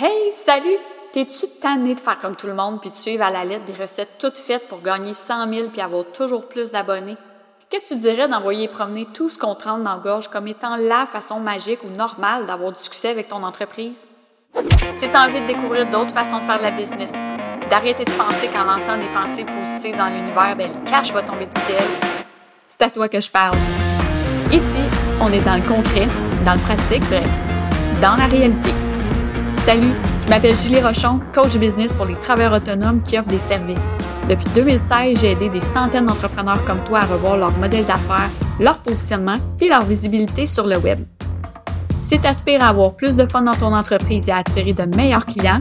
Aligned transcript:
Hey, 0.00 0.30
salut! 0.32 0.78
T'es-tu 1.12 1.48
tanné 1.60 1.96
de 1.96 2.00
faire 2.00 2.18
comme 2.18 2.36
tout 2.36 2.46
le 2.46 2.54
monde 2.54 2.80
puis 2.80 2.88
de 2.88 2.94
suivre 2.94 3.24
à 3.24 3.32
la 3.32 3.44
lettre 3.44 3.64
des 3.64 3.72
recettes 3.72 4.12
toutes 4.20 4.38
faites 4.38 4.68
pour 4.68 4.80
gagner 4.80 5.12
100 5.12 5.52
000 5.52 5.68
puis 5.70 5.80
avoir 5.80 6.04
toujours 6.12 6.46
plus 6.46 6.70
d'abonnés? 6.70 7.16
Qu'est-ce 7.68 7.88
que 7.88 7.94
tu 7.94 8.00
dirais 8.02 8.28
d'envoyer 8.28 8.68
promener 8.68 9.08
tout 9.12 9.28
ce 9.28 9.36
qu'on 9.38 9.56
te 9.56 9.64
rentre 9.64 9.82
dans 9.82 9.94
la 9.94 9.98
gorge 9.98 10.28
comme 10.28 10.46
étant 10.46 10.76
la 10.76 11.04
façon 11.04 11.40
magique 11.40 11.82
ou 11.82 11.88
normale 11.88 12.46
d'avoir 12.46 12.70
du 12.70 12.78
succès 12.78 13.08
avec 13.08 13.26
ton 13.26 13.42
entreprise? 13.42 14.04
Si 14.94 15.08
t'as 15.08 15.26
envie 15.26 15.40
de 15.40 15.48
découvrir 15.48 15.90
d'autres 15.90 16.12
façons 16.12 16.38
de 16.38 16.44
faire 16.44 16.58
de 16.58 16.62
la 16.62 16.70
business, 16.70 17.14
d'arrêter 17.68 18.04
de 18.04 18.12
penser 18.12 18.46
qu'en 18.54 18.62
lançant 18.62 18.98
des 18.98 19.08
pensées 19.08 19.46
positives 19.46 19.96
dans 19.96 20.06
l'univers, 20.06 20.54
ben, 20.56 20.70
le 20.70 20.88
cash 20.88 21.12
va 21.12 21.24
tomber 21.24 21.46
du 21.46 21.60
ciel, 21.60 21.82
c'est 22.68 22.82
à 22.82 22.90
toi 22.90 23.08
que 23.08 23.20
je 23.20 23.30
parle. 23.32 23.56
Ici, 24.52 24.80
on 25.20 25.32
est 25.32 25.40
dans 25.40 25.56
le 25.56 25.66
concret, 25.66 26.06
dans 26.44 26.54
le 26.54 26.60
pratique, 26.60 27.02
bref, 27.10 27.26
dans 28.00 28.14
la 28.14 28.26
réalité. 28.26 28.87
Salut, 29.68 29.92
je 30.24 30.30
m'appelle 30.30 30.56
Julie 30.56 30.80
Rochon, 30.80 31.20
coach 31.34 31.54
business 31.58 31.94
pour 31.94 32.06
les 32.06 32.14
travailleurs 32.14 32.54
autonomes 32.54 33.02
qui 33.02 33.18
offrent 33.18 33.28
des 33.28 33.38
services. 33.38 33.84
Depuis 34.26 34.48
2016, 34.54 35.20
j'ai 35.20 35.32
aidé 35.32 35.50
des 35.50 35.60
centaines 35.60 36.06
d'entrepreneurs 36.06 36.64
comme 36.64 36.82
toi 36.84 37.00
à 37.00 37.04
revoir 37.04 37.36
leur 37.36 37.52
modèle 37.58 37.84
d'affaires, 37.84 38.30
leur 38.58 38.78
positionnement 38.78 39.36
et 39.60 39.68
leur 39.68 39.84
visibilité 39.84 40.46
sur 40.46 40.66
le 40.66 40.78
web. 40.78 41.00
Si 42.00 42.18
tu 42.18 42.26
aspires 42.26 42.64
à 42.64 42.68
avoir 42.68 42.94
plus 42.94 43.14
de 43.14 43.26
fun 43.26 43.42
dans 43.42 43.52
ton 43.52 43.76
entreprise 43.76 44.30
et 44.30 44.32
à 44.32 44.38
attirer 44.38 44.72
de 44.72 44.84
meilleurs 44.96 45.26
clients, 45.26 45.60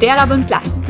tu 0.00 0.06
es 0.06 0.10
à 0.10 0.16
la 0.16 0.26
bonne 0.26 0.44
place. 0.44 0.80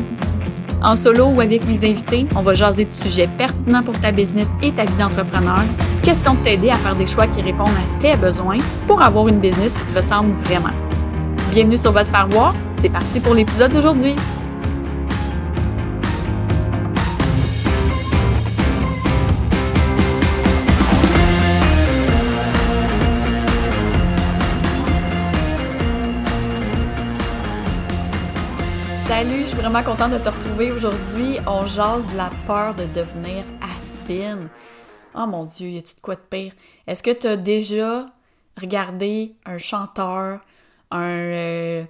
En 0.81 0.95
solo 0.95 1.25
ou 1.27 1.41
avec 1.41 1.67
mes 1.67 1.87
invités, 1.87 2.25
on 2.35 2.41
va 2.41 2.55
jaser 2.55 2.85
de 2.85 2.93
sujets 2.93 3.29
pertinents 3.37 3.83
pour 3.83 3.99
ta 3.99 4.11
business 4.11 4.53
et 4.63 4.71
ta 4.71 4.85
vie 4.85 4.95
d'entrepreneur. 4.95 5.61
Question 6.01 6.33
de 6.33 6.39
t'aider 6.39 6.71
à 6.71 6.77
faire 6.77 6.95
des 6.95 7.05
choix 7.05 7.27
qui 7.27 7.43
répondent 7.43 7.67
à 7.67 8.01
tes 8.01 8.17
besoins 8.17 8.57
pour 8.87 9.03
avoir 9.03 9.27
une 9.27 9.39
business 9.39 9.75
qui 9.75 9.93
te 9.93 9.97
ressemble 9.99 10.33
vraiment. 10.45 10.73
Bienvenue 11.55 11.77
sur 11.77 11.93
votre 11.93 12.11
faire 12.11 12.27
voir. 12.27 12.53
C'est 12.73 12.89
parti 12.89 13.21
pour 13.21 13.33
l'épisode 13.33 13.71
d'aujourd'hui. 13.71 14.13
Salut, 29.07 29.39
je 29.39 29.45
suis 29.45 29.55
vraiment 29.55 29.81
contente 29.81 30.11
de 30.11 30.17
te 30.17 30.27
retrouver 30.27 30.73
aujourd'hui. 30.73 31.37
On 31.47 31.65
jase 31.65 32.05
de 32.11 32.17
la 32.17 32.31
peur 32.45 32.75
de 32.75 32.83
devenir 32.93 33.45
has-been. 33.61 34.49
Oh 35.17 35.25
mon 35.25 35.45
Dieu, 35.45 35.69
y 35.69 35.77
a-tu 35.77 35.95
de 35.95 36.01
quoi 36.01 36.15
de 36.15 36.19
pire? 36.29 36.51
Est-ce 36.85 37.01
que 37.01 37.11
tu 37.11 37.27
as 37.27 37.37
déjà 37.37 38.07
regardé 38.59 39.37
un 39.45 39.57
chanteur, 39.57 40.41
un, 40.91 41.01
euh, 41.01 41.83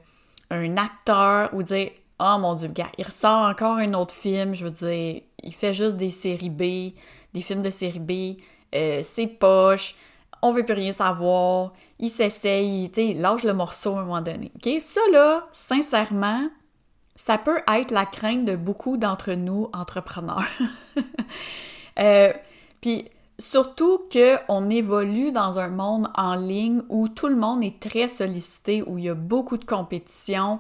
un 0.51 0.77
acteur 0.77 1.53
ou 1.53 1.63
dire 1.63 1.91
Oh 2.19 2.38
mon 2.39 2.55
dieu, 2.55 2.71
il 2.97 3.03
ressort 3.03 3.49
encore 3.49 3.75
un 3.75 3.93
autre 3.93 4.13
film, 4.13 4.55
je 4.55 4.63
veux 4.63 4.71
dire, 4.71 5.21
il 5.43 5.53
fait 5.53 5.73
juste 5.73 5.97
des 5.97 6.11
séries 6.11 6.49
B, 6.49 6.95
des 7.33 7.41
films 7.41 7.61
de 7.61 7.69
série 7.69 7.99
B, 7.99 8.39
euh, 8.73 9.01
c'est 9.03 9.27
poche, 9.27 9.95
on 10.41 10.51
veut 10.51 10.63
plus 10.63 10.75
rien 10.75 10.93
savoir, 10.93 11.73
il 11.99 12.09
s'essaye, 12.09 12.89
tu 12.89 13.01
sais, 13.01 13.13
lâche 13.13 13.43
le 13.43 13.53
morceau 13.53 13.95
à 13.95 13.99
un 13.99 14.05
moment 14.05 14.21
donné. 14.21 14.51
OK? 14.55 14.79
Ça 14.79 15.01
là, 15.11 15.47
sincèrement, 15.51 16.47
ça 17.16 17.38
peut 17.38 17.59
être 17.67 17.91
la 17.91 18.05
crainte 18.05 18.45
de 18.45 18.55
beaucoup 18.55 18.95
d'entre 18.95 19.33
nous 19.33 19.69
entrepreneurs. 19.73 20.45
euh, 21.99 22.31
Puis 22.79 23.09
Surtout 23.38 24.00
qu'on 24.11 24.69
évolue 24.69 25.31
dans 25.31 25.59
un 25.59 25.67
monde 25.67 26.08
en 26.16 26.36
ligne 26.36 26.81
où 26.88 27.09
tout 27.09 27.28
le 27.28 27.36
monde 27.36 27.64
est 27.66 27.81
très 27.81 28.08
sollicité, 28.08 28.81
où 28.83 28.97
il 28.97 29.05
y 29.05 29.09
a 29.09 29.14
beaucoup 29.14 29.58
de 29.58 29.66
compétition. 29.66 30.59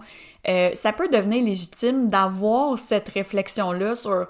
Euh, 0.49 0.71
ça 0.73 0.91
peut 0.91 1.07
devenir 1.07 1.43
légitime 1.43 2.09
d'avoir 2.09 2.77
cette 2.77 3.07
réflexion-là 3.07 3.95
sur 3.95 4.27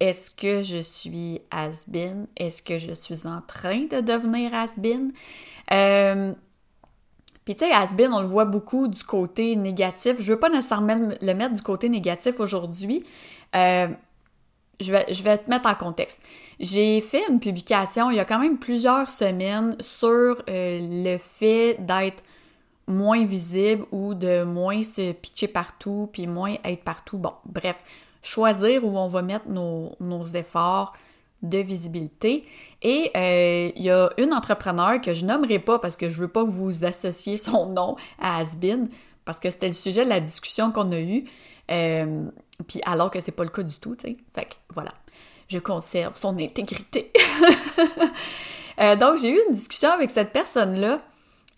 est-ce 0.00 0.30
que 0.30 0.62
je 0.62 0.80
suis 0.80 1.42
has-been? 1.50 2.26
Est-ce 2.36 2.62
que 2.62 2.78
je 2.78 2.92
suis 2.92 3.26
en 3.26 3.42
train 3.42 3.84
de 3.84 4.00
devenir 4.00 4.54
has-been? 4.54 5.12
Euh, 5.72 6.32
puis 7.44 7.54
tu 7.54 7.64
sais, 7.64 7.72
has-been, 7.72 8.12
on 8.12 8.20
le 8.20 8.26
voit 8.26 8.44
beaucoup 8.44 8.88
du 8.88 9.02
côté 9.04 9.56
négatif. 9.56 10.16
Je 10.20 10.32
veux 10.32 10.38
pas 10.38 10.48
nécessairement 10.48 10.98
le 11.20 11.32
mettre 11.34 11.54
du 11.54 11.62
côté 11.62 11.88
négatif 11.88 12.40
aujourd'hui. 12.40 13.04
Euh, 13.56 13.88
je 14.80 14.92
vais, 14.92 15.06
je 15.12 15.22
vais 15.22 15.38
te 15.38 15.50
mettre 15.50 15.68
en 15.68 15.74
contexte. 15.74 16.20
J'ai 16.60 17.00
fait 17.00 17.22
une 17.28 17.40
publication 17.40 18.10
il 18.10 18.16
y 18.16 18.20
a 18.20 18.24
quand 18.24 18.38
même 18.38 18.58
plusieurs 18.58 19.08
semaines 19.08 19.76
sur 19.80 20.42
euh, 20.48 20.78
le 21.04 21.18
fait 21.18 21.76
d'être 21.80 22.22
moins 22.86 23.24
visible 23.24 23.84
ou 23.92 24.14
de 24.14 24.44
moins 24.44 24.82
se 24.82 25.12
pitcher 25.12 25.48
partout, 25.48 26.08
puis 26.12 26.26
moins 26.26 26.56
être 26.64 26.82
partout. 26.82 27.18
Bon, 27.18 27.32
bref, 27.44 27.76
choisir 28.22 28.84
où 28.84 28.96
on 28.96 29.08
va 29.08 29.22
mettre 29.22 29.48
nos, 29.48 29.92
nos 30.00 30.24
efforts 30.26 30.94
de 31.42 31.58
visibilité. 31.58 32.44
Et 32.82 33.10
euh, 33.16 33.70
il 33.76 33.82
y 33.82 33.90
a 33.90 34.10
une 34.18 34.32
entrepreneur 34.32 35.00
que 35.00 35.14
je 35.14 35.24
nommerai 35.24 35.58
pas 35.58 35.78
parce 35.78 35.96
que 35.96 36.08
je 36.08 36.20
veux 36.20 36.28
pas 36.28 36.44
vous 36.44 36.84
associez 36.84 37.36
son 37.36 37.66
nom 37.66 37.96
à 38.20 38.38
Asbin, 38.38 38.86
parce 39.24 39.38
que 39.38 39.50
c'était 39.50 39.66
le 39.66 39.72
sujet 39.72 40.04
de 40.04 40.10
la 40.10 40.20
discussion 40.20 40.72
qu'on 40.72 40.90
a 40.92 41.00
eue. 41.00 41.24
Euh, 41.70 42.24
puis 42.66 42.80
alors 42.84 43.10
que 43.10 43.20
c'est 43.20 43.32
pas 43.32 43.44
le 43.44 43.50
cas 43.50 43.62
du 43.62 43.78
tout, 43.78 43.94
tu 43.96 44.08
sais. 44.08 44.16
Fait 44.34 44.44
que 44.44 44.54
voilà, 44.70 44.92
je 45.48 45.58
conserve 45.58 46.14
son 46.14 46.38
intégrité. 46.38 47.12
Euh, 48.80 48.94
donc 48.94 49.18
j'ai 49.18 49.30
eu 49.30 49.40
une 49.48 49.54
discussion 49.54 49.90
avec 49.90 50.08
cette 50.08 50.32
personne-là 50.32 51.00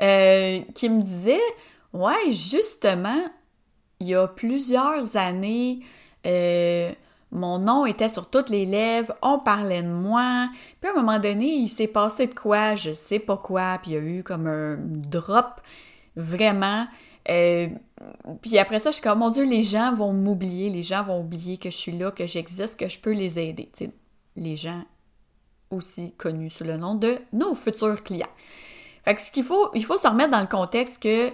euh, 0.00 0.60
qui 0.74 0.88
me 0.88 1.02
disait, 1.02 1.42
ouais, 1.92 2.30
justement, 2.30 3.22
il 4.00 4.08
y 4.08 4.14
a 4.14 4.26
plusieurs 4.26 5.18
années, 5.18 5.80
mon 7.32 7.58
nom 7.58 7.86
était 7.86 8.08
sur 8.08 8.28
toutes 8.28 8.48
les 8.48 8.66
lèvres, 8.66 9.14
on 9.22 9.38
parlait 9.38 9.82
de 9.82 9.88
moi, 9.88 10.48
puis 10.80 10.90
à 10.90 10.94
un 10.94 10.96
moment 10.96 11.18
donné, 11.18 11.46
il 11.46 11.68
s'est 11.68 11.86
passé 11.86 12.26
de 12.26 12.34
quoi, 12.34 12.74
je 12.74 12.92
sais 12.92 13.20
pas 13.20 13.36
quoi, 13.36 13.78
puis 13.80 13.92
il 13.92 13.94
y 13.94 13.96
a 13.96 14.00
eu 14.00 14.22
comme 14.22 14.46
un 14.46 14.76
drop 14.78 15.60
vraiment. 16.16 16.86
Euh, 17.28 17.68
puis 18.40 18.58
après 18.58 18.78
ça, 18.78 18.90
je 18.90 18.94
suis 18.94 19.02
comme, 19.02 19.18
mon 19.18 19.30
Dieu, 19.30 19.44
les 19.44 19.62
gens 19.62 19.92
vont 19.92 20.12
m'oublier, 20.12 20.70
les 20.70 20.82
gens 20.82 21.02
vont 21.02 21.20
oublier 21.20 21.58
que 21.58 21.70
je 21.70 21.76
suis 21.76 21.92
là, 21.92 22.10
que 22.10 22.26
j'existe, 22.26 22.78
que 22.78 22.88
je 22.88 22.98
peux 22.98 23.12
les 23.12 23.38
aider. 23.38 23.70
les 24.36 24.56
gens 24.56 24.82
aussi 25.70 26.12
connus 26.16 26.50
sous 26.50 26.64
le 26.64 26.76
nom 26.76 26.94
de 26.94 27.18
nos 27.32 27.54
futurs 27.54 28.02
clients. 28.02 28.26
Fait 29.04 29.14
que 29.14 29.20
ce 29.20 29.30
qu'il 29.30 29.44
faut, 29.44 29.70
il 29.74 29.84
faut 29.84 29.96
se 29.96 30.08
remettre 30.08 30.30
dans 30.30 30.40
le 30.40 30.46
contexte 30.46 31.02
que 31.02 31.30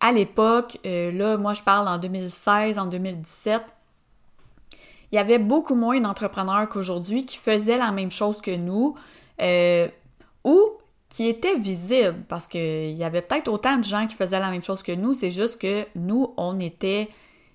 à 0.00 0.12
l'époque, 0.12 0.78
euh, 0.86 1.10
là, 1.12 1.36
moi 1.36 1.54
je 1.54 1.62
parle 1.62 1.88
en 1.88 1.98
2016, 1.98 2.78
en 2.78 2.86
2017, 2.86 3.62
il 5.10 5.16
y 5.16 5.18
avait 5.18 5.38
beaucoup 5.38 5.74
moins 5.74 6.00
d'entrepreneurs 6.00 6.68
qu'aujourd'hui 6.68 7.24
qui 7.24 7.38
faisaient 7.38 7.78
la 7.78 7.90
même 7.90 8.10
chose 8.10 8.40
que 8.40 8.54
nous, 8.54 8.94
euh, 9.40 9.88
ou 10.44 10.60
qui 11.08 11.26
était 11.26 11.56
visible 11.56 12.24
parce 12.28 12.46
qu'il 12.46 12.90
y 12.90 13.04
avait 13.04 13.22
peut-être 13.22 13.48
autant 13.48 13.78
de 13.78 13.84
gens 13.84 14.06
qui 14.06 14.14
faisaient 14.14 14.40
la 14.40 14.50
même 14.50 14.62
chose 14.62 14.82
que 14.82 14.92
nous, 14.92 15.14
c'est 15.14 15.30
juste 15.30 15.60
que 15.60 15.86
nous, 15.94 16.34
on 16.36 16.60
était 16.60 17.08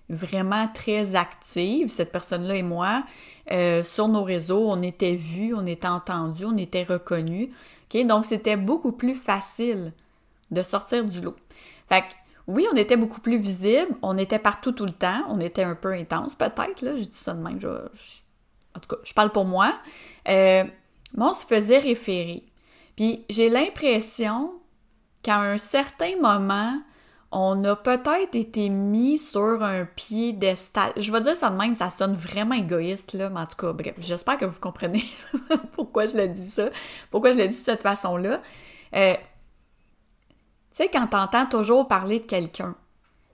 vraiment 0.10 0.68
très 0.74 1.16
actifs, 1.16 1.92
cette 1.92 2.12
personne-là 2.12 2.56
et 2.56 2.64
moi, 2.64 3.04
euh, 3.52 3.84
sur 3.84 4.08
nos 4.08 4.24
réseaux, 4.24 4.70
on 4.70 4.82
était 4.82 5.16
vus, 5.16 5.54
on 5.54 5.66
était 5.66 5.88
entendus, 5.88 6.46
on 6.46 6.58
était 6.58 6.84
reconnus. 6.84 7.50
Donc, 8.06 8.26
c'était 8.26 8.58
beaucoup 8.58 8.92
plus 8.92 9.14
facile 9.14 9.94
de 10.50 10.64
sortir 10.64 11.06
du 11.06 11.22
lot. 11.22 11.36
Fait 11.88 12.02
que, 12.02 12.14
oui, 12.48 12.66
on 12.74 12.76
était 12.76 12.98
beaucoup 12.98 13.22
plus 13.22 13.38
visible, 13.38 13.96
on 14.02 14.18
était 14.18 14.40
partout 14.40 14.72
tout 14.72 14.86
le 14.86 14.92
temps, 14.92 15.24
on 15.30 15.40
était 15.40 15.64
un 15.64 15.76
peu 15.76 15.94
intense 15.94 16.34
peut-être, 16.34 16.82
là, 16.82 16.98
je 16.98 17.04
dis 17.04 17.18
ça 17.18 17.34
de 17.34 17.42
même, 17.42 17.60
en 18.76 18.80
tout 18.80 18.88
cas, 18.90 19.02
je 19.04 19.14
parle 19.14 19.32
pour 19.32 19.46
moi. 19.46 19.76
Euh, 20.28 20.64
mais 21.16 21.24
on 21.24 21.34
se 21.34 21.46
faisait 21.46 21.78
référer. 21.78 22.44
Puis 22.96 23.26
j'ai 23.30 23.50
l'impression 23.50 24.54
qu'à 25.22 25.40
un 25.40 25.58
certain 25.58 26.18
moment, 26.22 26.82
on 27.32 27.64
a 27.64 27.76
peut-être 27.76 28.36
été 28.36 28.70
mis 28.70 29.18
sur 29.18 29.64
un 29.64 29.86
piédestal. 29.86 30.94
Je 30.98 31.12
vais 31.12 31.22
dire 31.22 31.36
ça 31.36 31.50
de 31.50 31.56
même, 31.56 31.74
ça 31.74 31.90
sonne 31.90 32.14
vraiment 32.14 32.54
égoïste, 32.54 33.14
là, 33.14 33.30
mais 33.30 33.40
en 33.40 33.48
tout 33.48 33.58
cas, 33.58 33.74
bref, 33.74 33.96
j'espère 34.00 34.38
que 34.38 34.46
vous 34.46 34.60
comprenez 34.60 35.04
pourquoi 35.72 36.06
je 36.06 36.16
le 36.16 36.28
dis 36.28 36.48
ça, 36.48 36.70
pourquoi 37.10 37.32
je 37.32 37.40
le 37.40 37.48
dis 37.48 37.60
de 37.60 37.66
cette 37.66 37.82
façon-là. 37.82 38.42
Euh, 38.96 39.14
tu 39.14 39.24
sais, 40.72 40.90
quand 40.90 41.08
t'entends 41.08 41.48
toujours 41.48 41.88
parler 41.88 42.20
de 42.20 42.26
quelqu'un, 42.26 42.76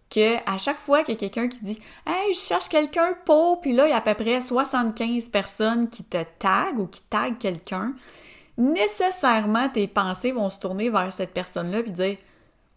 que 0.10 0.38
à 0.50 0.57
chaque 0.57 0.78
fois 0.78 1.04
qu'il 1.04 1.13
y 1.13 1.18
a 1.18 1.19
quelqu'un 1.19 1.48
qui 1.48 1.63
dit 1.63 1.80
Hey, 2.06 2.34
je 2.34 2.39
cherche 2.39 2.68
quelqu'un 2.68 3.16
pour, 3.25 3.62
puis 3.62 3.74
là, 3.74 3.88
il 3.88 3.92
y 3.92 3.94
a 3.94 3.98
à 3.98 4.01
peu 4.01 4.13
près 4.13 4.42
75 4.42 5.30
personnes 5.30 5.89
qui 5.89 6.04
te 6.04 6.24
taguent 6.39 6.80
ou 6.80 6.88
qui 6.88 7.01
taguent 7.04 7.38
quelqu'un, 7.38 7.94
nécessairement 8.60 9.70
tes 9.70 9.88
pensées 9.88 10.32
vont 10.32 10.50
se 10.50 10.60
tourner 10.60 10.90
vers 10.90 11.12
cette 11.12 11.34
personne-là 11.34 11.82
puis 11.82 11.92
dire 11.92 12.18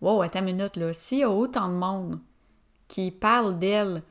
Wow, 0.01 0.23
attends 0.23 0.41
une 0.41 0.57
minute, 0.57 0.77
là, 0.77 0.93
s'il 0.93 1.19
y 1.19 1.23
a 1.23 1.31
autant 1.31 1.69
de 1.69 1.75
monde 1.75 2.19
qui 2.89 3.13
parle 3.13 3.59
d'elle, 3.59 4.03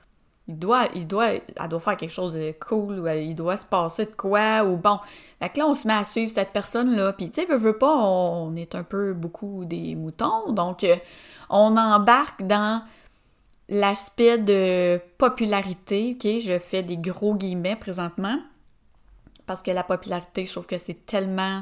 il 0.47 0.57
doit, 0.57 0.87
il 0.95 1.05
doit, 1.05 1.31
elle 1.31 1.69
doit 1.69 1.79
faire 1.79 1.97
quelque 1.97 2.11
chose 2.11 2.33
de 2.33 2.53
cool, 2.65 2.99
ou 2.99 3.07
il 3.07 3.35
doit 3.35 3.57
se 3.57 3.65
passer 3.65 4.05
de 4.05 4.11
quoi, 4.11 4.63
ou 4.63 4.77
bon. 4.77 4.99
Là, 5.41 5.49
on 5.59 5.73
se 5.73 5.87
met 5.87 5.93
à 5.93 6.05
suivre 6.05 6.31
cette 6.31 6.51
personne-là, 6.51 7.13
puis 7.13 7.29
tu 7.29 7.41
sais, 7.41 7.47
veut, 7.47 7.57
veut 7.57 7.77
pas, 7.77 7.93
on, 7.93 8.55
est 8.55 8.73
un 8.73 8.83
peu 8.83 9.13
beaucoup 9.13 9.65
des 9.65 9.95
moutons, 9.95 10.51
donc 10.51 10.83
euh, 10.83 10.95
on 11.49 11.75
embarque 11.77 12.41
dans 12.43 12.83
l'aspect 13.67 14.37
de 14.37 14.99
popularité, 15.17 16.15
ok, 16.15 16.39
je 16.41 16.57
fais 16.57 16.83
des 16.83 16.97
gros 16.97 17.35
guillemets 17.35 17.75
présentement, 17.75 18.39
parce 19.51 19.63
que 19.63 19.71
la 19.71 19.83
popularité, 19.83 20.45
je 20.45 20.51
trouve 20.53 20.65
que 20.65 20.77
c'est 20.77 21.05
tellement 21.05 21.61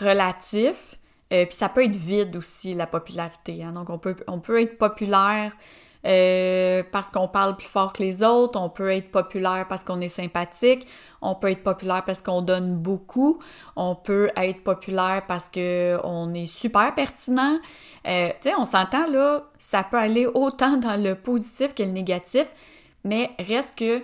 relatif. 0.00 0.96
Euh, 1.32 1.46
puis 1.46 1.54
ça 1.54 1.68
peut 1.68 1.84
être 1.84 1.94
vide 1.94 2.34
aussi, 2.34 2.74
la 2.74 2.88
popularité. 2.88 3.62
Hein. 3.62 3.70
Donc 3.70 3.88
on 3.88 3.98
peut, 3.98 4.16
on 4.26 4.40
peut 4.40 4.60
être 4.60 4.76
populaire 4.76 5.52
euh, 6.04 6.82
parce 6.90 7.12
qu'on 7.12 7.28
parle 7.28 7.56
plus 7.56 7.68
fort 7.68 7.92
que 7.92 8.02
les 8.02 8.24
autres, 8.24 8.60
on 8.60 8.68
peut 8.68 8.90
être 8.90 9.12
populaire 9.12 9.66
parce 9.68 9.84
qu'on 9.84 10.00
est 10.00 10.08
sympathique, 10.08 10.88
on 11.22 11.36
peut 11.36 11.52
être 11.52 11.62
populaire 11.62 12.04
parce 12.04 12.20
qu'on 12.20 12.42
donne 12.42 12.74
beaucoup, 12.74 13.38
on 13.76 13.94
peut 13.94 14.30
être 14.36 14.64
populaire 14.64 15.22
parce 15.28 15.48
qu'on 15.48 16.34
est 16.34 16.46
super 16.46 16.92
pertinent. 16.96 17.60
Euh, 18.08 18.30
tu 18.40 18.48
sais, 18.48 18.54
on 18.58 18.64
s'entend 18.64 19.08
là, 19.08 19.44
ça 19.56 19.84
peut 19.84 19.98
aller 19.98 20.26
autant 20.26 20.78
dans 20.78 21.00
le 21.00 21.14
positif 21.14 21.76
que 21.76 21.84
le 21.84 21.92
négatif, 21.92 22.46
mais 23.04 23.30
reste 23.38 23.78
que 23.78 24.02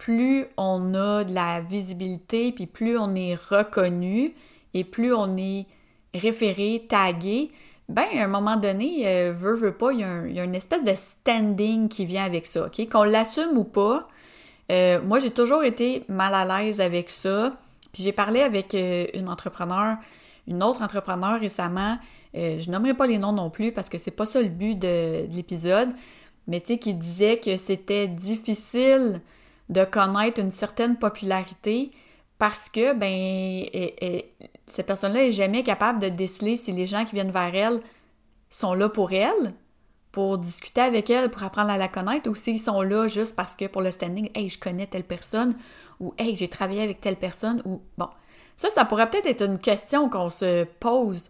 plus 0.00 0.46
on 0.56 0.94
a 0.94 1.24
de 1.24 1.34
la 1.34 1.60
visibilité, 1.60 2.52
puis 2.52 2.64
plus 2.64 2.96
on 2.96 3.14
est 3.14 3.34
reconnu 3.34 4.32
et 4.72 4.82
plus 4.82 5.12
on 5.12 5.36
est 5.36 5.66
référé, 6.14 6.86
tagué, 6.88 7.50
ben, 7.90 8.06
à 8.16 8.24
un 8.24 8.26
moment 8.26 8.56
donné, 8.56 9.02
euh, 9.04 9.34
veut, 9.36 9.54
veut 9.54 9.74
pas, 9.74 9.92
il 9.92 10.00
y, 10.00 10.40
a 10.40 10.44
une 10.44 10.54
espèce 10.54 10.84
de 10.84 10.94
standing 10.94 11.88
qui 11.88 12.06
vient 12.06 12.24
avec 12.24 12.46
ça, 12.46 12.66
OK? 12.66 12.88
Qu'on 12.88 13.02
l'assume 13.02 13.58
ou 13.58 13.64
pas, 13.64 14.08
euh, 14.72 15.02
moi, 15.02 15.18
j'ai 15.18 15.32
toujours 15.32 15.64
été 15.64 16.04
mal 16.08 16.32
à 16.32 16.62
l'aise 16.62 16.80
avec 16.80 17.10
ça. 17.10 17.54
Puis 17.92 18.02
j'ai 18.02 18.12
parlé 18.12 18.40
avec 18.40 18.74
euh, 18.74 19.06
une 19.12 19.28
entrepreneur, 19.28 19.98
une 20.48 20.62
autre 20.62 20.80
entrepreneur 20.80 21.38
récemment, 21.38 21.98
je 22.32 22.70
nommerai 22.70 22.94
pas 22.94 23.06
les 23.06 23.18
noms 23.18 23.32
non 23.32 23.50
plus 23.50 23.72
parce 23.72 23.90
que 23.90 23.98
c'est 23.98 24.12
pas 24.12 24.24
ça 24.24 24.40
le 24.40 24.48
but 24.48 24.78
de 24.78 25.26
l'épisode, 25.34 25.90
mais 26.46 26.60
tu 26.60 26.68
sais, 26.68 26.78
qui 26.78 26.94
disait 26.94 27.38
que 27.38 27.56
c'était 27.58 28.08
difficile 28.08 29.20
de 29.70 29.84
connaître 29.84 30.40
une 30.40 30.50
certaine 30.50 30.98
popularité 30.98 31.92
parce 32.38 32.68
que, 32.68 32.92
ben, 32.92 33.66
cette 34.66 34.86
personne-là 34.86 35.26
est 35.26 35.32
jamais 35.32 35.62
capable 35.62 36.00
de 36.00 36.08
déceler 36.08 36.56
si 36.56 36.72
les 36.72 36.86
gens 36.86 37.04
qui 37.04 37.14
viennent 37.14 37.30
vers 37.30 37.54
elle 37.54 37.80
sont 38.48 38.74
là 38.74 38.88
pour 38.88 39.12
elle, 39.12 39.54
pour 40.10 40.38
discuter 40.38 40.80
avec 40.80 41.08
elle, 41.08 41.30
pour 41.30 41.42
apprendre 41.44 41.70
à 41.70 41.76
la 41.76 41.86
connaître, 41.86 42.28
ou 42.28 42.34
s'ils 42.34 42.58
sont 42.58 42.82
là 42.82 43.06
juste 43.06 43.36
parce 43.36 43.54
que 43.54 43.66
pour 43.66 43.80
le 43.80 43.90
standing, 43.90 44.28
hey, 44.34 44.48
je 44.48 44.58
connais 44.58 44.86
telle 44.86 45.04
personne, 45.04 45.54
ou 46.00 46.14
hey, 46.18 46.34
j'ai 46.34 46.48
travaillé 46.48 46.82
avec 46.82 47.00
telle 47.00 47.16
personne, 47.16 47.62
ou 47.64 47.80
bon. 47.96 48.08
Ça, 48.56 48.70
ça 48.70 48.84
pourrait 48.84 49.08
peut-être 49.08 49.26
être 49.26 49.44
une 49.44 49.58
question 49.58 50.08
qu'on 50.08 50.30
se 50.30 50.64
pose 50.64 51.28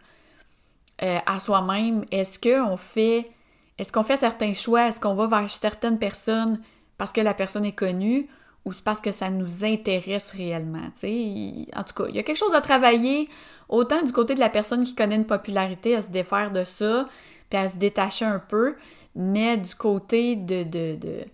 euh, 1.02 1.18
à 1.26 1.38
soi-même. 1.38 2.04
Est-ce 2.10 2.38
qu'on 2.38 2.76
fait, 2.76 3.30
est-ce 3.78 3.92
qu'on 3.92 4.02
fait 4.02 4.16
certains 4.16 4.54
choix? 4.54 4.88
Est-ce 4.88 4.98
qu'on 4.98 5.14
va 5.14 5.26
vers 5.26 5.50
certaines 5.50 5.98
personnes? 5.98 6.60
Parce 7.00 7.12
que 7.12 7.22
la 7.22 7.32
personne 7.32 7.64
est 7.64 7.72
connue? 7.72 8.28
ou 8.66 8.72
parce 8.84 9.00
que 9.00 9.10
ça 9.10 9.30
nous 9.30 9.64
intéresse 9.64 10.32
réellement. 10.32 10.90
sais. 10.92 11.66
En 11.74 11.82
tout 11.82 11.94
cas, 11.94 12.10
il 12.10 12.14
y 12.14 12.18
a 12.18 12.22
quelque 12.22 12.36
chose 12.36 12.52
à 12.52 12.60
travailler, 12.60 13.26
autant 13.70 14.02
du 14.02 14.12
côté 14.12 14.34
de 14.34 14.40
la 14.40 14.50
personne 14.50 14.84
qui 14.84 14.94
connaît 14.94 15.16
une 15.16 15.24
popularité, 15.24 15.96
à 15.96 16.02
se 16.02 16.10
défaire 16.10 16.50
de 16.50 16.64
ça, 16.64 17.08
puis 17.48 17.58
à 17.58 17.70
se 17.70 17.78
détacher 17.78 18.26
un 18.26 18.38
peu, 18.38 18.76
mais 19.14 19.56
du 19.56 19.74
côté 19.74 20.36
de, 20.36 20.62
de, 20.64 21.24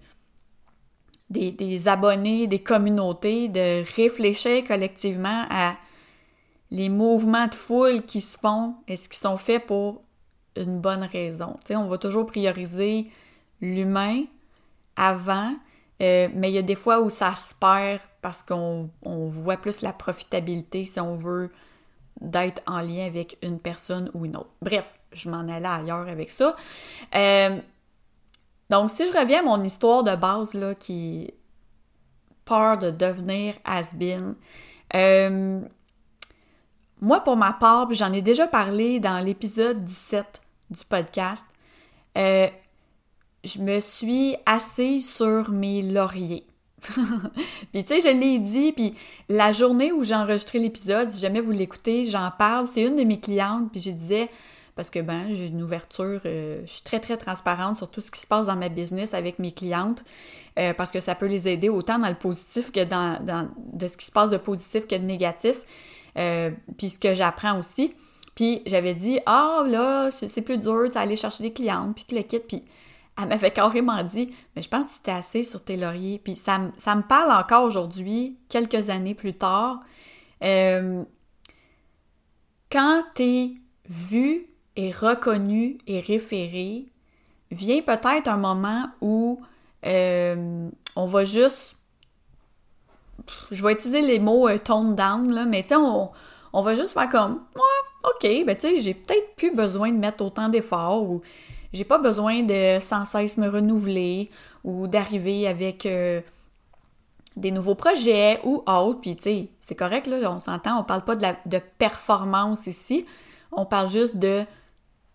des, 1.30 1.50
des, 1.50 1.88
abonnés, 1.88 2.46
des 2.46 2.60
communautés, 2.60 3.48
de 3.48 3.82
réfléchir 3.96 4.62
collectivement 4.62 5.46
à 5.50 5.74
les 6.70 6.88
mouvements 6.88 7.48
de 7.48 7.56
foule 7.56 8.02
qui 8.02 8.20
se 8.20 8.38
font, 8.38 8.76
est-ce 8.86 9.08
qu'ils 9.08 9.18
sont 9.18 9.36
faits 9.36 9.66
pour 9.66 10.04
une 10.56 10.78
bonne 10.78 11.02
raison. 11.02 11.56
sais, 11.66 11.74
on 11.74 11.88
va 11.88 11.98
toujours 11.98 12.26
prioriser 12.26 13.10
l'humain 13.60 14.22
avant 14.96 15.54
euh, 16.02 16.28
mais 16.34 16.50
il 16.50 16.54
y 16.54 16.58
a 16.58 16.62
des 16.62 16.74
fois 16.74 17.00
où 17.00 17.08
ça 17.08 17.34
se 17.34 17.54
perd 17.54 18.00
parce 18.20 18.42
qu'on 18.42 18.90
voit 19.04 19.56
plus 19.56 19.82
la 19.82 19.92
profitabilité, 19.92 20.84
si 20.84 21.00
on 21.00 21.14
veut, 21.14 21.50
d'être 22.20 22.62
en 22.66 22.80
lien 22.80 23.06
avec 23.06 23.38
une 23.42 23.58
personne 23.58 24.10
ou 24.14 24.24
une 24.24 24.36
autre. 24.36 24.50
Bref, 24.60 24.92
je 25.12 25.30
m'en 25.30 25.48
allais 25.48 25.66
ailleurs 25.66 26.08
avec 26.08 26.30
ça. 26.30 26.56
Euh, 27.14 27.58
donc, 28.68 28.90
si 28.90 29.06
je 29.06 29.12
reviens 29.16 29.40
à 29.40 29.42
mon 29.42 29.62
histoire 29.62 30.02
de 30.02 30.14
base, 30.16 30.54
là, 30.54 30.74
qui 30.74 31.32
peur 32.44 32.78
de 32.78 32.90
devenir 32.90 33.54
has-been, 33.64 34.34
euh, 34.94 35.60
moi, 37.00 37.20
pour 37.20 37.36
ma 37.36 37.52
part, 37.52 37.92
j'en 37.92 38.12
ai 38.12 38.22
déjà 38.22 38.46
parlé 38.46 39.00
dans 39.00 39.18
l'épisode 39.18 39.84
17 39.84 40.40
du 40.70 40.84
podcast, 40.84 41.46
je 43.46 43.60
me 43.60 43.80
suis 43.80 44.36
assise 44.44 45.08
sur 45.14 45.50
mes 45.50 45.82
lauriers. 45.82 46.46
puis 47.72 47.84
tu 47.84 47.86
sais, 47.86 48.00
je 48.00 48.08
l'ai 48.08 48.38
dit, 48.38 48.72
puis 48.72 48.94
la 49.28 49.52
journée 49.52 49.92
où 49.92 50.04
j'ai 50.04 50.14
enregistré 50.14 50.58
l'épisode, 50.58 51.08
si 51.08 51.20
jamais 51.20 51.40
vous 51.40 51.52
l'écoutez, 51.52 52.08
j'en 52.08 52.30
parle, 52.30 52.66
c'est 52.66 52.82
une 52.82 52.96
de 52.96 53.04
mes 53.04 53.18
clientes, 53.18 53.70
puis 53.70 53.80
je 53.80 53.90
disais, 53.90 54.28
parce 54.74 54.90
que 54.90 54.98
ben, 54.98 55.28
j'ai 55.32 55.46
une 55.46 55.62
ouverture, 55.62 56.20
euh, 56.26 56.60
je 56.66 56.70
suis 56.70 56.82
très 56.82 57.00
très 57.00 57.16
transparente 57.16 57.76
sur 57.76 57.90
tout 57.90 58.00
ce 58.00 58.10
qui 58.10 58.20
se 58.20 58.26
passe 58.26 58.46
dans 58.46 58.56
ma 58.56 58.68
business 58.68 59.14
avec 59.14 59.38
mes 59.38 59.52
clientes, 59.52 60.04
euh, 60.58 60.74
parce 60.74 60.92
que 60.92 61.00
ça 61.00 61.14
peut 61.14 61.26
les 61.26 61.48
aider 61.48 61.68
autant 61.68 61.98
dans 61.98 62.08
le 62.08 62.14
positif 62.14 62.70
que 62.70 62.84
dans, 62.84 63.18
de 63.72 63.88
ce 63.88 63.96
qui 63.96 64.04
se 64.04 64.12
passe 64.12 64.30
de 64.30 64.36
positif 64.36 64.86
que 64.86 64.96
de 64.96 65.04
négatif, 65.04 65.56
euh, 66.18 66.50
puis 66.76 66.90
ce 66.90 66.98
que 66.98 67.14
j'apprends 67.14 67.58
aussi. 67.58 67.94
Puis 68.34 68.60
j'avais 68.66 68.94
dit, 68.94 69.18
ah 69.24 69.64
là, 69.66 70.10
c'est 70.10 70.42
plus 70.42 70.58
dur 70.58 70.90
d'aller 70.90 71.16
chercher 71.16 71.42
des 71.42 71.52
clientes, 71.54 71.94
puis 71.94 72.04
tout 72.06 72.14
le 72.14 72.20
kit, 72.20 72.38
puis 72.38 72.62
elle 73.18 73.28
m'avait 73.28 73.50
carrément 73.50 74.02
dit 74.02 74.34
Mais 74.54 74.62
je 74.62 74.68
pense 74.68 74.86
que 74.86 74.92
tu 74.94 75.00
t'es 75.00 75.12
assez 75.12 75.42
sur 75.42 75.64
tes 75.64 75.76
lauriers. 75.76 76.20
Puis 76.22 76.36
ça, 76.36 76.58
me 76.58 77.02
parle 77.02 77.32
encore 77.32 77.64
aujourd'hui, 77.64 78.38
quelques 78.48 78.90
années 78.90 79.14
plus 79.14 79.34
tard. 79.34 79.80
Euh, 80.42 81.02
quand 82.70 83.04
t'es 83.14 83.52
vu 83.88 84.46
et 84.76 84.90
reconnu 84.90 85.78
et 85.86 86.00
référé, 86.00 86.86
vient 87.50 87.80
peut-être 87.80 88.28
un 88.28 88.36
moment 88.36 88.86
où 89.00 89.40
euh, 89.86 90.68
on 90.94 91.06
va 91.06 91.24
juste. 91.24 91.76
Je 93.50 93.62
vais 93.62 93.72
utiliser 93.72 94.02
les 94.02 94.18
mots 94.18 94.48
euh, 94.48 94.58
tone 94.58 94.94
down, 94.94 95.32
là, 95.32 95.46
mais 95.46 95.62
tu 95.62 95.70
sais, 95.70 95.76
on, 95.76 96.62
va 96.62 96.74
juste 96.74 96.92
faire 96.92 97.08
comme 97.08 97.42
ok, 98.04 98.44
ben 98.46 98.56
tu 98.56 98.68
sais, 98.68 98.80
j'ai 98.80 98.94
peut-être 98.94 99.34
plus 99.36 99.54
besoin 99.54 99.90
de 99.90 99.96
mettre 99.96 100.24
autant 100.24 100.48
d'efforts 100.48 101.02
ou 101.02 101.22
j'ai 101.76 101.84
pas 101.84 101.98
besoin 101.98 102.42
de 102.42 102.78
sans 102.80 103.04
cesse 103.04 103.36
me 103.36 103.48
renouveler 103.48 104.30
ou 104.64 104.86
d'arriver 104.86 105.46
avec 105.46 105.86
euh, 105.86 106.20
des 107.36 107.50
nouveaux 107.50 107.74
projets 107.74 108.40
ou 108.44 108.62
autres. 108.66 109.00
Puis, 109.00 109.16
tu 109.16 109.22
sais, 109.22 109.48
c'est 109.60 109.74
correct, 109.74 110.06
là, 110.06 110.30
on 110.30 110.40
s'entend, 110.40 110.80
on 110.80 110.84
parle 110.84 111.04
pas 111.04 111.16
de, 111.16 111.26
de 111.44 111.60
performance 111.78 112.66
ici. 112.66 113.04
On 113.52 113.66
parle 113.66 113.88
juste 113.88 114.16
de, 114.16 114.40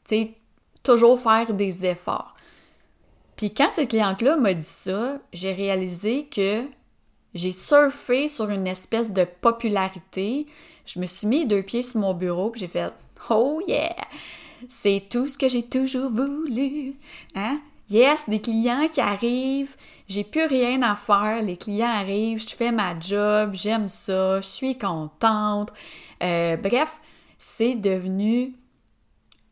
tu 0.08 0.16
sais, 0.16 0.32
toujours 0.84 1.20
faire 1.20 1.54
des 1.54 1.86
efforts. 1.86 2.36
Puis 3.36 3.54
quand 3.54 3.70
cette 3.72 3.90
cliente-là 3.90 4.38
m'a 4.38 4.54
dit 4.54 4.64
ça, 4.64 5.18
j'ai 5.34 5.52
réalisé 5.52 6.26
que 6.26 6.64
j'ai 7.34 7.52
surfé 7.52 8.30
sur 8.30 8.50
une 8.50 8.68
espèce 8.68 9.12
de 9.12 9.24
popularité. 9.24 10.46
Je 10.86 11.00
me 11.00 11.06
suis 11.08 11.28
mis 11.28 11.46
deux 11.48 11.64
pieds 11.64 11.82
sur 11.82 12.02
mon 12.02 12.14
bureau, 12.14 12.52
puis 12.52 12.62
j'ai 12.62 12.68
fait 12.68 12.94
«Oh 13.30 13.62
yeah! 13.68 13.96
C'est 14.70 15.08
tout 15.10 15.28
ce 15.28 15.38
que 15.38 15.50
j'ai 15.50 15.64
toujours 15.64 16.10
voulu. 16.10 16.96
Hein? 17.36 17.62
Yes, 17.90 18.30
des 18.30 18.40
clients 18.40 18.88
qui 18.90 19.02
arrivent, 19.02 19.76
j'ai 20.08 20.24
plus 20.24 20.46
rien 20.46 20.82
à 20.82 20.96
faire, 20.96 21.42
les 21.42 21.58
clients 21.58 21.90
arrivent, 21.90 22.42
je 22.42 22.56
fais 22.56 22.72
ma 22.72 22.98
job, 22.98 23.52
j'aime 23.54 23.90
ça, 23.90 24.40
je 24.40 24.48
suis 24.48 24.78
contente. 24.78 25.74
Euh, 26.24 26.56
bref, 26.56 27.02
c'est 27.38 27.76
devenu 27.76 28.56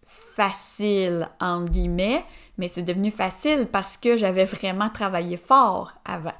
facile, 0.06 1.28
entre 1.42 1.70
guillemets, 1.70 2.24
mais 2.58 2.70
c'est 2.70 2.84
devenu 2.84 3.12
facile 3.12 3.68
parce 3.70 3.98
que 3.98 4.16
j'avais 4.16 4.46
vraiment 4.46 4.90
travaillé 4.90 5.36
fort 5.36 5.92
avant. 6.06 6.32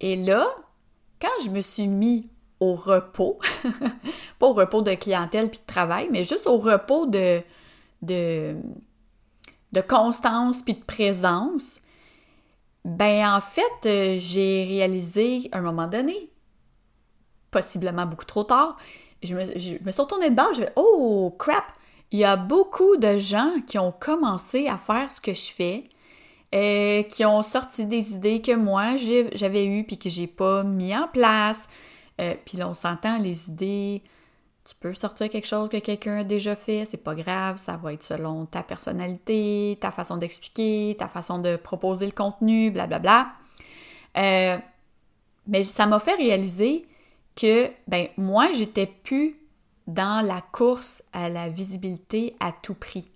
Et 0.00 0.16
là, 0.16 0.48
quand 1.20 1.44
je 1.44 1.50
me 1.50 1.60
suis 1.60 1.86
mis 1.86 2.28
au 2.58 2.74
repos, 2.74 3.38
pas 4.40 4.46
au 4.46 4.52
repos 4.52 4.82
de 4.82 4.94
clientèle 4.94 5.48
puis 5.48 5.60
de 5.60 5.66
travail, 5.66 6.08
mais 6.10 6.24
juste 6.24 6.48
au 6.48 6.58
repos 6.58 7.06
de, 7.06 7.40
de, 8.04 8.56
constance 9.88 10.62
puis 10.62 10.74
de 10.74 10.84
présence, 10.84 11.80
ben 12.84 13.34
en 13.34 13.40
fait, 13.40 13.86
euh, 13.86 14.16
j'ai 14.18 14.64
réalisé 14.64 15.48
à 15.52 15.58
un 15.58 15.62
moment 15.62 15.86
donné, 15.86 16.30
possiblement 17.50 18.06
beaucoup 18.06 18.24
trop 18.24 18.44
tard, 18.44 18.76
je 19.22 19.34
me, 19.34 19.58
je 19.58 19.82
me 19.82 19.90
suis 19.90 20.02
retournée 20.02 20.30
de 20.30 20.34
bord, 20.34 20.52
je 20.54 20.60
vais 20.60 20.72
Oh 20.76 21.34
crap! 21.38 21.64
Il 22.10 22.18
y 22.18 22.24
a 22.24 22.36
beaucoup 22.36 22.96
de 22.96 23.18
gens 23.18 23.54
qui 23.66 23.78
ont 23.78 23.90
commencé 23.92 24.68
à 24.68 24.76
faire 24.76 25.10
ce 25.10 25.20
que 25.20 25.34
je 25.34 25.50
fais, 25.50 25.88
euh, 26.54 27.02
qui 27.02 27.24
ont 27.24 27.42
sorti 27.42 27.86
des 27.86 28.14
idées 28.14 28.40
que 28.40 28.54
moi 28.54 28.96
j'avais 28.96 29.66
eues 29.66 29.82
puis 29.82 29.98
que 29.98 30.08
j'ai 30.08 30.28
pas 30.28 30.62
mis 30.62 30.96
en 30.96 31.08
place. 31.08 31.68
Euh, 32.20 32.34
puis 32.44 32.56
là, 32.56 32.68
on 32.68 32.74
s'entend, 32.74 33.18
les 33.18 33.48
idées 33.48 34.02
Tu 34.64 34.74
peux 34.80 34.94
sortir 34.94 35.28
quelque 35.28 35.46
chose 35.46 35.68
que 35.68 35.76
quelqu'un 35.76 36.18
a 36.18 36.24
déjà 36.24 36.56
fait, 36.56 36.86
c'est 36.86 37.02
pas 37.02 37.14
grave, 37.14 37.58
ça 37.58 37.76
va 37.76 37.92
être 37.92 38.02
selon 38.02 38.46
ta 38.46 38.62
personnalité, 38.62 39.76
ta 39.80 39.90
façon 39.90 40.16
d'expliquer, 40.16 40.96
ta 40.98 41.06
façon 41.06 41.38
de 41.38 41.56
proposer 41.56 42.06
le 42.06 42.12
contenu, 42.12 42.70
blablabla. 42.70 43.28
Euh, 44.16 44.56
mais 45.46 45.62
ça 45.62 45.86
m'a 45.86 45.98
fait 45.98 46.14
réaliser 46.14 46.86
que, 47.36 47.70
ben, 47.88 48.08
moi, 48.16 48.52
j'étais 48.54 48.86
plus 48.86 49.36
dans 49.86 50.24
la 50.26 50.40
course 50.40 51.02
à 51.12 51.28
la 51.28 51.48
visibilité 51.48 52.34
à 52.40 52.52
tout 52.52 52.74
prix. 52.74 53.10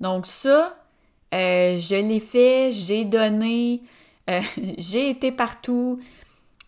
Donc 0.00 0.26
ça, 0.26 0.76
euh, 1.34 1.78
je 1.78 1.96
l'ai 1.96 2.20
fait, 2.20 2.72
j'ai 2.72 3.04
donné, 3.04 3.82
euh, 4.30 4.40
j'ai 4.78 5.10
été 5.10 5.30
partout. 5.30 6.00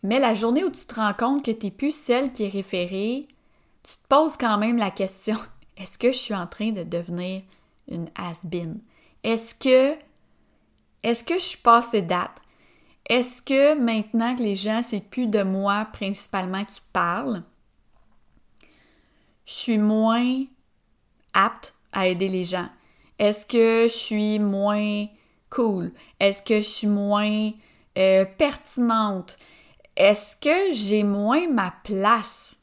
Mais 0.02 0.18
la 0.18 0.34
journée 0.34 0.64
où 0.64 0.70
tu 0.70 0.84
te 0.84 0.94
rends 0.94 1.14
compte 1.14 1.44
que 1.44 1.50
tu 1.50 1.66
n'es 1.66 1.72
plus 1.72 1.94
celle 1.94 2.32
qui 2.32 2.44
est 2.44 2.48
référée, 2.48 3.28
tu 3.82 3.94
te 3.94 4.06
poses 4.08 4.36
quand 4.36 4.58
même 4.58 4.76
la 4.76 4.90
question 4.90 5.36
est-ce 5.76 5.98
que 5.98 6.12
je 6.12 6.18
suis 6.18 6.34
en 6.34 6.46
train 6.46 6.72
de 6.72 6.82
devenir 6.82 7.42
une 7.88 8.10
has-been? 8.14 8.80
Est-ce 9.22 9.54
que 9.54 9.96
est-ce 11.02 11.24
que 11.24 11.34
je 11.34 11.44
suis 11.44 11.58
passée 11.58 12.02
date? 12.02 12.40
Est-ce 13.08 13.42
que 13.42 13.74
maintenant 13.74 14.36
que 14.36 14.42
les 14.42 14.54
gens 14.54 14.82
c'est 14.82 15.00
plus 15.00 15.26
de 15.26 15.42
moi 15.42 15.86
principalement 15.92 16.64
qui 16.64 16.80
parlent, 16.92 17.42
je 19.44 19.52
suis 19.52 19.78
moins 19.78 20.44
apte 21.34 21.74
à 21.92 22.06
aider 22.06 22.28
les 22.28 22.44
gens? 22.44 22.68
Est-ce 23.18 23.44
que 23.44 23.88
je 23.88 23.94
suis 23.94 24.38
moins 24.38 25.06
cool? 25.50 25.92
Est-ce 26.20 26.42
que 26.42 26.56
je 26.56 26.68
suis 26.68 26.86
moins 26.86 27.50
euh, 27.98 28.24
pertinente? 28.24 29.36
Est-ce 29.96 30.36
que 30.36 30.72
j'ai 30.72 31.02
moins 31.02 31.48
ma 31.48 31.74
place? 31.84 32.56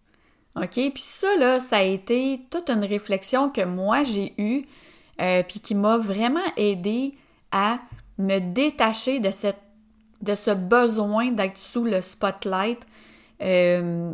OK? 0.61 0.91
Puis 0.93 1.03
ça, 1.03 1.35
là, 1.37 1.59
ça 1.59 1.77
a 1.77 1.83
été 1.83 2.41
toute 2.49 2.69
une 2.69 2.83
réflexion 2.83 3.49
que 3.49 3.63
moi 3.63 4.03
j'ai 4.03 4.33
eue, 4.37 4.65
euh, 5.21 5.43
puis 5.43 5.59
qui 5.59 5.75
m'a 5.75 5.97
vraiment 5.97 6.39
aidé 6.57 7.15
à 7.51 7.79
me 8.17 8.39
détacher 8.39 9.19
de, 9.19 9.31
cette, 9.31 9.61
de 10.21 10.35
ce 10.35 10.51
besoin 10.51 11.31
d'être 11.31 11.57
sous 11.57 11.83
le 11.83 12.01
spotlight. 12.01 12.85
Euh, 13.41 14.13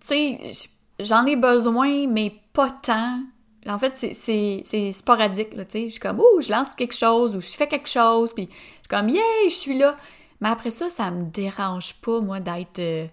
tu 0.00 0.06
sais, 0.06 0.68
j'en 0.98 1.24
ai 1.26 1.36
besoin, 1.36 2.06
mais 2.06 2.34
pas 2.52 2.70
tant. 2.70 3.20
En 3.66 3.78
fait, 3.78 3.94
c'est 3.94 4.92
sporadique, 4.92 5.54
là, 5.54 5.64
tu 5.64 5.70
sais. 5.70 5.84
Je 5.84 5.90
suis 5.92 6.00
comme, 6.00 6.18
ouh, 6.18 6.40
je 6.40 6.50
lance 6.50 6.74
quelque 6.74 6.96
chose, 6.96 7.36
ou 7.36 7.40
je 7.40 7.46
fais 7.46 7.68
quelque 7.68 7.88
chose, 7.88 8.32
puis 8.32 8.48
je 8.50 8.56
suis 8.56 8.88
comme, 8.88 9.08
yeah, 9.08 9.22
je 9.44 9.54
suis 9.54 9.78
là. 9.78 9.96
Mais 10.40 10.48
après 10.48 10.70
ça, 10.70 10.90
ça 10.90 11.12
me 11.12 11.24
dérange 11.30 11.94
pas, 11.94 12.20
moi, 12.20 12.40
d'être... 12.40 12.80
Euh, 12.80 13.06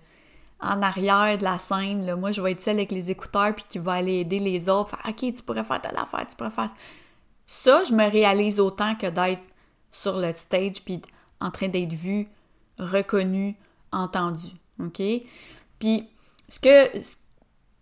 en 0.61 0.81
arrière 0.81 1.37
de 1.37 1.43
la 1.43 1.57
scène. 1.57 2.15
Moi, 2.15 2.31
je 2.31 2.41
vais 2.41 2.51
être 2.51 2.61
celle 2.61 2.77
avec 2.77 2.91
les 2.91 3.11
écouteurs 3.11 3.55
puis 3.55 3.65
qui 3.67 3.79
va 3.79 3.93
aller 3.93 4.19
aider 4.19 4.39
les 4.39 4.67
autres. 4.69 4.89
Faire, 4.89 5.05
OK, 5.07 5.33
tu 5.33 5.43
pourrais 5.43 5.63
faire 5.63 5.81
telle 5.81 5.97
affaire, 5.97 6.25
tu 6.27 6.35
pourrais 6.35 6.49
faire 6.49 6.69
ça. 7.45 7.83
je 7.83 7.93
me 7.93 8.09
réalise 8.09 8.59
autant 8.59 8.95
que 8.95 9.07
d'être 9.07 9.41
sur 9.91 10.17
le 10.17 10.33
stage 10.33 10.83
puis 10.83 11.01
en 11.39 11.51
train 11.51 11.69
d'être 11.69 11.93
vu, 11.93 12.27
reconnu, 12.77 13.55
entendu. 13.91 14.49
OK? 14.79 15.01
Puis, 15.79 16.09
ce 16.49 16.59
que, 16.59 17.01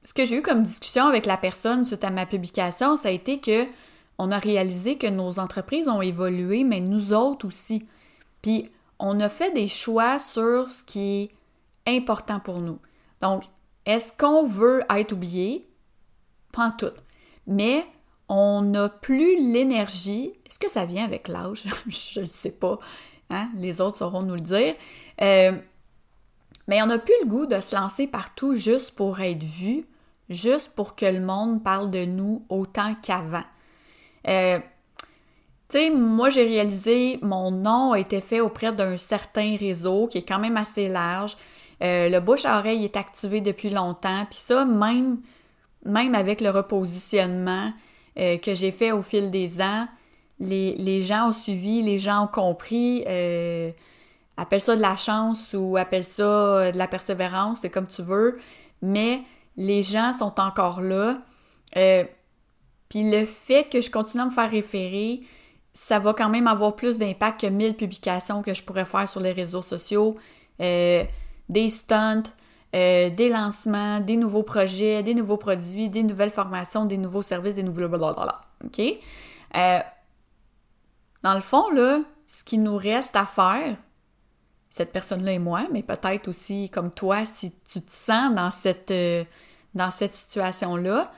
ce 0.04 0.14
que 0.14 0.26
j'ai 0.26 0.38
eu 0.38 0.42
comme 0.42 0.62
discussion 0.62 1.08
avec 1.08 1.26
la 1.26 1.38
personne 1.38 1.84
suite 1.84 2.04
à 2.04 2.12
ma 2.12 2.26
publication, 2.26 2.96
ça 2.96 3.10
a 3.10 3.12
été 3.12 3.40
que 3.40 3.66
on 4.20 4.32
a 4.32 4.40
réalisé 4.40 4.98
que 4.98 5.08
nos 5.08 5.40
entreprises 5.40 5.88
ont 5.88 6.02
évolué, 6.02 6.64
mais 6.64 6.80
nous 6.80 7.14
autres 7.14 7.46
aussi. 7.46 7.86
Puis, 8.42 8.72
on 9.00 9.20
a 9.20 9.30
fait 9.30 9.52
des 9.52 9.68
choix 9.68 10.18
sur 10.18 10.70
ce 10.70 10.84
qui 10.84 11.00
est 11.00 11.37
important 11.88 12.40
pour 12.40 12.60
nous. 12.60 12.80
Donc, 13.22 13.44
est-ce 13.86 14.12
qu'on 14.14 14.46
veut 14.46 14.84
être 14.90 15.14
oublié? 15.14 15.68
Pas 16.52 16.74
tout. 16.78 16.92
Mais 17.48 17.86
on 18.30 18.62
n'a 18.62 18.90
plus 18.90 19.38
l'énergie. 19.40 20.34
Est-ce 20.46 20.60
que 20.60 20.70
ça 20.70 20.86
vient 20.86 21.06
avec 21.06 21.28
l'âge? 21.28 21.64
je 21.88 22.22
ne 22.22 22.26
sais 22.26 22.52
pas. 22.52 22.80
Hein? 23.30 23.50
Les 23.56 23.82
autres 23.82 23.98
sauront 23.98 24.24
nous 24.24 24.36
le 24.36 24.42
dire. 24.42 24.76
Euh, 25.22 25.54
mais 26.68 26.82
on 26.82 26.88
n'a 26.88 27.00
plus 27.00 27.14
le 27.24 27.30
goût 27.30 27.46
de 27.46 27.60
se 27.62 27.76
lancer 27.76 28.08
partout 28.08 28.54
juste 28.54 28.92
pour 28.92 29.22
être 29.22 29.44
vu, 29.44 29.86
juste 30.30 30.74
pour 30.76 30.96
que 30.96 31.06
le 31.06 31.22
monde 31.22 31.64
parle 31.64 31.90
de 31.90 32.04
nous 32.06 32.46
autant 32.50 32.96
qu'avant. 33.02 33.46
Euh, 34.28 34.60
tu 35.70 35.78
sais, 35.78 35.90
moi 35.90 36.30
j'ai 36.30 36.46
réalisé, 36.46 37.20
mon 37.22 37.52
nom 37.52 37.94
a 37.94 38.00
été 38.00 38.22
fait 38.22 38.42
auprès 38.42 38.74
d'un 38.74 38.98
certain 38.98 39.56
réseau 39.58 40.08
qui 40.08 40.18
est 40.18 40.28
quand 40.28 40.40
même 40.40 40.58
assez 40.58 40.90
large. 40.90 41.38
Euh, 41.84 42.10
le 42.10 42.20
bouche 42.20 42.46
à 42.46 42.58
oreille 42.60 42.84
est 42.84 42.98
activé 42.98 43.42
depuis 43.42 43.70
longtemps. 43.70 44.26
Puis 44.30 44.40
ça, 44.40 44.66
même, 44.66 45.20
même 45.86 46.16
avec 46.16 46.42
le 46.42 46.50
repositionnement 46.50 47.72
euh, 48.18 48.38
que 48.38 48.56
j'ai 48.56 48.72
fait 48.72 48.92
au 48.92 49.04
fil 49.04 49.32
des 49.32 49.62
ans, 49.62 49.88
les, 50.40 51.02
gens 51.02 51.30
ont 51.30 51.34
suivi, 51.34 51.82
les 51.82 52.00
gens 52.00 52.26
ont 52.26 52.28
compris. 52.28 53.04
Euh, 53.08 53.72
appelle 54.38 54.62
ça 54.62 54.76
de 54.76 54.82
la 54.82 54.96
chance 54.96 55.56
ou 55.58 55.78
appelle 55.78 56.04
ça 56.04 56.72
de 56.72 56.78
la 56.78 56.88
persévérance, 56.88 57.62
c'est 57.62 57.70
comme 57.70 57.88
tu 57.88 58.04
veux. 58.04 58.40
Mais 58.82 59.22
les 59.56 59.82
gens 59.82 60.14
sont 60.14 60.40
encore 60.40 60.82
là. 60.82 61.20
puis 61.74 63.12
le 63.12 63.26
fait 63.26 63.68
que 63.72 63.82
je 63.82 63.90
continue 63.90 64.22
à 64.22 64.26
me 64.26 64.32
faire 64.32 64.50
référer, 64.50 65.22
ça 65.74 65.98
va 65.98 66.14
quand 66.14 66.30
même 66.30 66.48
avoir 66.48 66.76
plus 66.76 67.00
d'impact 67.00 67.42
que 67.42 67.48
1000 67.48 67.76
publications 67.76 68.44
que 68.44 68.54
je 68.54 68.64
pourrais 68.64 68.86
faire 68.86 69.10
sur 69.10 69.22
les 69.22 69.32
réseaux 69.32 69.64
sociaux 69.64 70.18
des 71.50 71.70
stunts, 71.70 72.24
euh, 72.76 73.10
des 73.10 73.30
lancements, 73.30 74.00
des 74.00 74.18
nouveaux 74.18 74.44
projets, 74.44 75.02
des 75.04 75.14
nouveaux 75.14 75.38
produits, 75.38 75.90
des 75.90 76.04
nouvelles 76.04 76.32
formations, 76.32 76.86
des 76.86 76.98
nouveaux 76.98 77.22
services, 77.22 77.56
des 77.56 77.64
nouveaux 77.64 77.88
blablabla. 77.88 78.42
OK? 78.66 78.80
Euh, 79.56 79.80
dans 81.24 81.34
le 81.34 81.42
fond, 81.42 81.70
là, 81.72 82.02
ce 82.28 82.44
qui 82.44 82.58
nous 82.58 82.76
reste 82.76 83.16
à 83.16 83.26
faire, 83.26 83.78
cette 84.70 84.92
personne-là 84.92 85.34
et 85.34 85.40
moi, 85.40 85.68
mais 85.72 85.82
peut-être 85.82 86.28
aussi 86.28 86.70
comme 86.70 86.92
toi, 86.92 87.26
si 87.26 87.54
tu 87.64 87.82
te 87.82 87.92
sens 87.92 88.34
dans 88.36 88.52
cette, 88.52 88.92
euh, 88.92 89.24
dans 89.74 89.92
cette 89.92 90.14
situation-là, 90.14 91.12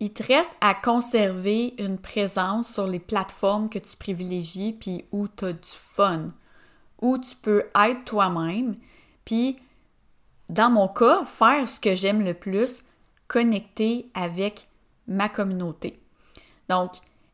il 0.00 0.12
te 0.12 0.22
reste 0.22 0.52
à 0.60 0.74
conserver 0.74 1.74
une 1.78 1.98
présence 1.98 2.72
sur 2.72 2.86
les 2.86 3.00
plateformes 3.00 3.68
que 3.68 3.78
tu 3.78 3.96
privilégies 3.96 4.72
puis 4.72 5.04
où 5.12 5.28
tu 5.28 5.46
as 5.46 5.52
du 5.52 5.68
fun, 5.68 6.28
où 7.00 7.18
tu 7.18 7.36
peux 7.36 7.64
être 7.74 8.04
toi-même, 8.04 8.74
puis, 9.28 9.58
dans 10.48 10.70
mon 10.70 10.88
cas, 10.88 11.22
faire 11.26 11.68
ce 11.68 11.78
que 11.78 11.94
j'aime 11.94 12.24
le 12.24 12.32
plus, 12.32 12.82
connecter 13.26 14.10
avec 14.14 14.68
ma 15.06 15.28
communauté. 15.28 16.00
Donc, 16.70 16.92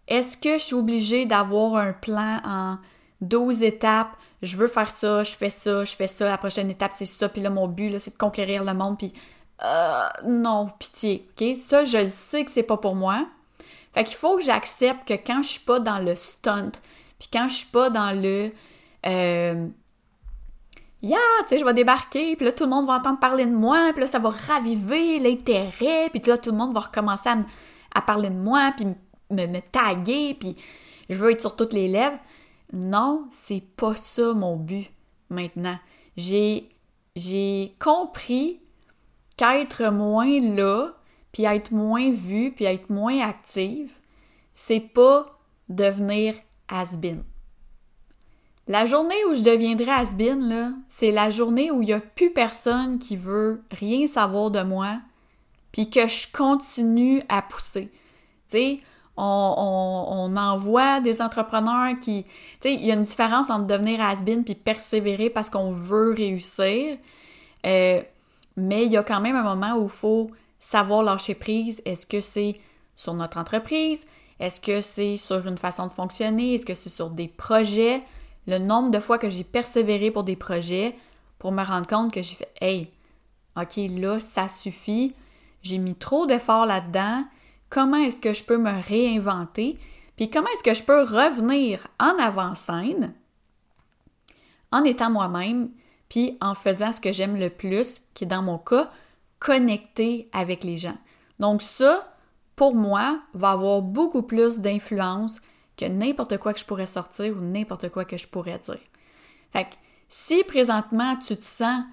est-ce 0.08 0.36
que 0.36 0.54
je 0.54 0.64
suis 0.64 0.74
obligée 0.74 1.24
d'avoir 1.24 1.76
un 1.76 1.92
plan 1.92 2.40
en 2.44 2.78
12 3.20 3.62
étapes? 3.62 4.10
Je 4.42 4.56
veux 4.56 4.66
faire 4.66 4.90
ça, 4.90 5.22
je 5.22 5.30
fais 5.30 5.50
ça, 5.50 5.84
je 5.84 5.94
fais 5.94 6.08
ça, 6.08 6.28
la 6.28 6.36
prochaine 6.36 6.68
étape 6.68 6.90
c'est 6.94 7.06
ça, 7.06 7.28
puis 7.28 7.40
là 7.40 7.48
mon 7.48 7.68
but 7.68 7.96
c'est 8.00 8.10
de 8.10 8.18
conquérir 8.18 8.64
le 8.64 8.74
monde, 8.74 8.98
puis 8.98 9.12
euh, 9.62 10.08
non, 10.26 10.70
pitié? 10.80 11.28
Ça, 11.54 11.84
je 11.84 12.08
sais 12.08 12.44
que 12.44 12.50
c'est 12.50 12.64
pas 12.64 12.76
pour 12.76 12.96
moi. 12.96 13.24
Fait 13.92 14.02
qu'il 14.02 14.16
faut 14.16 14.36
que 14.36 14.42
j'accepte 14.42 15.06
que 15.06 15.14
quand 15.14 15.44
je 15.44 15.48
suis 15.50 15.64
pas 15.64 15.78
dans 15.78 16.00
le 16.00 16.16
stunt, 16.16 16.72
puis 17.20 17.28
quand 17.32 17.46
je 17.46 17.54
suis 17.54 17.70
pas 17.70 17.88
dans 17.88 18.20
le 18.20 18.50
euh, 19.06 19.68
yeah, 21.04 21.18
tu 21.42 21.48
sais, 21.48 21.58
je 21.58 21.64
vais 21.64 21.74
débarquer, 21.74 22.34
puis 22.36 22.46
là, 22.46 22.52
tout 22.52 22.64
le 22.64 22.70
monde 22.70 22.86
va 22.86 22.94
entendre 22.94 23.20
parler 23.20 23.46
de 23.46 23.54
moi, 23.54 23.90
puis 23.92 24.00
là, 24.00 24.06
ça 24.06 24.18
va 24.18 24.30
raviver 24.30 25.18
l'intérêt, 25.18 26.08
puis 26.10 26.22
là, 26.26 26.38
tout 26.38 26.50
le 26.50 26.56
monde 26.56 26.72
va 26.72 26.80
recommencer 26.80 27.28
à, 27.94 28.02
parler 28.02 28.30
de 28.30 28.36
moi, 28.36 28.72
puis 28.76 28.86
me, 29.30 29.60
taguer, 29.60 30.34
puis 30.38 30.56
je 31.10 31.18
veux 31.18 31.30
être 31.30 31.40
sur 31.40 31.56
toutes 31.56 31.72
les 31.72 31.88
lèvres. 31.88 32.18
Non, 32.72 33.26
c'est 33.30 33.62
pas 33.76 33.94
ça 33.94 34.32
mon 34.32 34.56
but 34.56 34.90
maintenant. 35.28 35.78
J'ai, 36.16 36.70
j'ai 37.14 37.76
compris 37.78 38.60
qu'être 39.36 39.90
moins 39.90 40.40
là, 40.40 40.94
puis 41.32 41.44
être 41.44 41.70
moins 41.70 42.10
vu, 42.10 42.52
puis 42.52 42.64
être 42.64 42.88
moins 42.90 43.20
active, 43.20 43.92
c'est 44.54 44.80
pas 44.80 45.38
devenir 45.68 46.34
has-been. 46.68 47.24
La 48.66 48.86
journée 48.86 49.22
où 49.28 49.34
je 49.34 49.42
deviendrai 49.42 49.90
has 49.90 50.14
là, 50.18 50.70
c'est 50.88 51.10
la 51.10 51.28
journée 51.28 51.70
où 51.70 51.82
il 51.82 51.86
n'y 51.86 51.92
a 51.92 52.00
plus 52.00 52.32
personne 52.32 52.98
qui 52.98 53.16
veut 53.16 53.62
rien 53.70 54.06
savoir 54.06 54.50
de 54.50 54.62
moi, 54.62 55.00
puis 55.70 55.90
que 55.90 56.08
je 56.08 56.32
continue 56.32 57.22
à 57.28 57.42
pousser. 57.42 57.90
Tu 58.48 58.80
on, 59.16 60.34
envoie 60.36 61.00
des 61.00 61.22
entrepreneurs 61.22 61.98
qui... 62.00 62.24
Tu 62.24 62.30
sais, 62.60 62.74
il 62.74 62.84
y 62.84 62.90
a 62.90 62.94
une 62.94 63.02
différence 63.02 63.50
entre 63.50 63.66
devenir 63.66 64.00
has-been 64.00 64.44
puis 64.44 64.54
persévérer 64.54 65.30
parce 65.30 65.50
qu'on 65.50 65.70
veut 65.70 66.14
réussir. 66.14 66.96
Euh, 67.66 68.02
mais 68.56 68.86
il 68.86 68.92
y 68.92 68.96
a 68.96 69.02
quand 69.02 69.20
même 69.20 69.36
un 69.36 69.54
moment 69.54 69.76
où 69.76 69.84
il 69.84 69.90
faut 69.90 70.30
savoir 70.58 71.02
lâcher 71.02 71.34
prise. 71.34 71.80
Est-ce 71.84 72.06
que 72.06 72.20
c'est 72.20 72.58
sur 72.96 73.14
notre 73.14 73.38
entreprise? 73.38 74.06
Est-ce 74.40 74.60
que 74.60 74.80
c'est 74.80 75.16
sur 75.16 75.46
une 75.46 75.58
façon 75.58 75.86
de 75.86 75.92
fonctionner? 75.92 76.54
Est-ce 76.54 76.66
que 76.66 76.74
c'est 76.74 76.90
sur 76.90 77.10
des 77.10 77.28
projets? 77.28 78.02
Le 78.46 78.58
nombre 78.58 78.90
de 78.90 78.98
fois 78.98 79.18
que 79.18 79.30
j'ai 79.30 79.44
persévéré 79.44 80.10
pour 80.10 80.24
des 80.24 80.36
projets 80.36 80.96
pour 81.38 81.52
me 81.52 81.64
rendre 81.64 81.86
compte 81.86 82.12
que 82.12 82.22
j'ai 82.22 82.36
fait 82.36 82.52
Hey, 82.60 82.90
OK, 83.56 83.76
là, 83.76 84.20
ça 84.20 84.48
suffit. 84.48 85.14
j'ai 85.62 85.78
mis 85.78 85.94
trop 85.94 86.26
d'efforts 86.26 86.66
là-dedans, 86.66 87.24
comment 87.70 87.96
est-ce 87.96 88.18
que 88.18 88.32
je 88.32 88.44
peux 88.44 88.58
me 88.58 88.82
réinventer, 88.86 89.78
puis 90.16 90.30
comment 90.30 90.48
est-ce 90.54 90.62
que 90.62 90.74
je 90.74 90.82
peux 90.82 91.02
revenir 91.02 91.86
en 91.98 92.18
avant-scène 92.18 93.14
en 94.74 94.82
étant 94.82 95.08
moi-même, 95.08 95.70
puis 96.08 96.36
en 96.40 96.56
faisant 96.56 96.92
ce 96.92 97.00
que 97.00 97.12
j'aime 97.12 97.36
le 97.36 97.48
plus, 97.48 98.00
qui 98.12 98.24
est 98.24 98.26
dans 98.26 98.42
mon 98.42 98.58
cas, 98.58 98.90
connecter 99.38 100.28
avec 100.32 100.64
les 100.64 100.78
gens. 100.78 100.98
Donc 101.38 101.62
ça, 101.62 102.12
pour 102.56 102.74
moi, 102.74 103.20
va 103.34 103.52
avoir 103.52 103.82
beaucoup 103.82 104.22
plus 104.22 104.58
d'influence 104.58 105.40
que 105.76 105.84
n'importe 105.86 106.38
quoi 106.38 106.52
que 106.52 106.60
je 106.60 106.64
pourrais 106.64 106.86
sortir 106.86 107.34
ou 107.36 107.40
n'importe 107.40 107.88
quoi 107.90 108.04
que 108.04 108.16
je 108.16 108.28
pourrais 108.28 108.58
dire. 108.58 108.80
Fait 109.52 109.64
que 109.64 109.74
si 110.08 110.44
présentement 110.44 111.16
tu 111.16 111.36
te 111.36 111.44
sens 111.44 111.84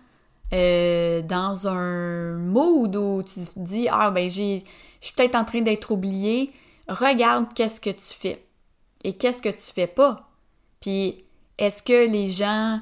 euh, 0.53 1.21
dans 1.21 1.67
un 1.67 2.33
mood 2.33 2.95
où 2.95 3.23
tu 3.23 3.39
te 3.45 3.59
dis 3.59 3.88
Ah 3.89 4.11
ben 4.11 4.29
j'ai 4.29 4.63
je 5.00 5.07
suis 5.07 5.15
peut-être 5.15 5.35
en 5.35 5.45
train 5.45 5.61
d'être 5.61 5.91
oublié, 5.91 6.51
regarde 6.88 7.53
qu'est-ce 7.55 7.81
que 7.81 7.89
tu 7.89 8.13
fais 8.13 8.45
et 9.03 9.13
qu'est-ce 9.13 9.41
que 9.41 9.50
tu 9.50 9.73
fais 9.73 9.88
pas. 9.88 10.29
Puis 10.79 11.23
est-ce 11.57 11.81
que 11.81 12.09
les 12.09 12.29
gens 12.29 12.81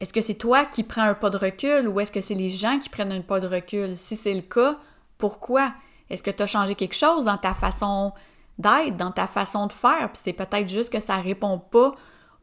est-ce 0.00 0.14
que 0.14 0.22
c'est 0.22 0.34
toi 0.34 0.64
qui 0.64 0.82
prends 0.82 1.02
un 1.02 1.14
pas 1.14 1.28
de 1.28 1.36
recul 1.36 1.86
ou 1.86 2.00
est-ce 2.00 2.10
que 2.10 2.22
c'est 2.22 2.34
les 2.34 2.48
gens 2.48 2.78
qui 2.78 2.88
prennent 2.88 3.12
un 3.12 3.20
pas 3.20 3.38
de 3.38 3.46
recul? 3.46 3.98
Si 3.98 4.16
c'est 4.16 4.32
le 4.32 4.40
cas, 4.40 4.78
pourquoi? 5.18 5.74
Est-ce 6.08 6.22
que 6.22 6.30
tu 6.30 6.42
as 6.42 6.46
changé 6.46 6.74
quelque 6.74 6.96
chose 6.96 7.26
dans 7.26 7.36
ta 7.36 7.52
façon 7.52 8.12
d'être, 8.60 8.96
dans 8.96 9.12
ta 9.12 9.26
façon 9.26 9.66
de 9.66 9.72
faire? 9.72 10.10
Puis 10.12 10.22
c'est 10.22 10.32
peut-être 10.32 10.68
juste 10.68 10.92
que 10.92 11.00
ça 11.00 11.16
répond 11.16 11.58
pas 11.58 11.94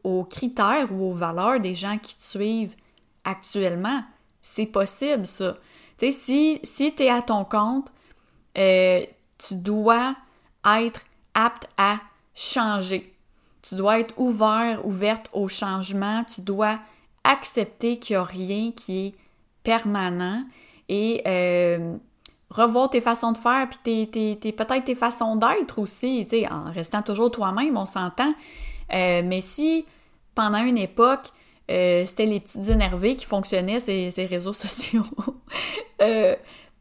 aux 0.04 0.24
critères 0.24 0.92
ou 0.92 1.10
aux 1.10 1.12
valeurs 1.12 1.60
des 1.60 1.74
gens 1.74 1.98
qui 1.98 2.16
te 2.16 2.24
suivent 2.24 2.76
actuellement. 3.24 4.02
C'est 4.42 4.66
possible, 4.66 5.26
ça. 5.26 5.56
Tu 5.98 6.06
sais, 6.06 6.12
si, 6.12 6.60
si 6.62 6.94
tu 6.94 7.02
es 7.04 7.10
à 7.10 7.22
ton 7.22 7.44
compte, 7.44 7.88
euh, 8.56 9.04
tu 9.36 9.54
dois 9.54 10.14
être 10.64 11.02
apte 11.34 11.68
à 11.76 11.96
changer. 12.34 13.14
Tu 13.62 13.74
dois 13.74 14.00
être 14.00 14.14
ouvert, 14.18 14.86
ouverte 14.86 15.28
au 15.32 15.48
changement. 15.48 16.24
Tu 16.24 16.40
dois 16.40 16.78
accepter 17.24 17.98
qu'il 17.98 18.16
n'y 18.16 18.20
a 18.20 18.24
rien 18.24 18.72
qui 18.72 19.06
est 19.06 19.14
permanent 19.62 20.44
et 20.88 21.22
euh, 21.26 21.96
revoir 22.50 22.90
tes 22.90 23.00
façons 23.00 23.32
de 23.32 23.38
faire, 23.38 23.68
puis 23.68 24.08
tes, 24.08 24.52
peut-être 24.52 24.84
tes 24.84 24.94
façons 24.94 25.36
d'être 25.36 25.78
aussi, 25.78 26.24
tu 26.28 26.40
sais, 26.40 26.48
en 26.50 26.72
restant 26.72 27.02
toujours 27.02 27.30
toi-même, 27.30 27.76
on 27.76 27.86
s'entend. 27.86 28.32
Euh, 28.94 29.22
mais 29.24 29.40
si 29.40 29.84
pendant 30.34 30.64
une 30.64 30.78
époque, 30.78 31.28
euh, 31.70 32.06
c'était 32.06 32.26
les 32.26 32.40
petites 32.40 32.68
énervées 32.68 33.16
qui 33.16 33.26
fonctionnaient, 33.26 33.80
ces, 33.80 34.26
réseaux 34.28 34.52
sociaux, 34.54 35.04